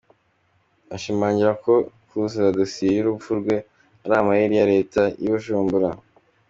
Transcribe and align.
Ashimangira 0.95 1.51
ko 1.63 1.73
kuzura 2.09 2.55
dosiye 2.59 2.91
y’urupfu 2.93 3.31
rwe 3.39 3.55
ari 4.03 4.13
amayeri 4.21 4.53
ya 4.59 4.69
Leta 4.73 5.01
y’i 5.21 5.29
Bujumbura. 5.33 5.89